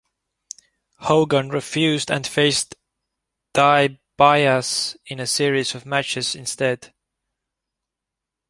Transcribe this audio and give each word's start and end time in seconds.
Hogan 1.01 1.49
refused 1.49 2.09
and 2.09 2.25
faced 2.25 2.73
DiBiase 3.53 4.97
in 5.05 5.19
a 5.19 5.27
series 5.27 5.75
of 5.75 5.85
matches 5.85 6.33
instead. 6.33 6.91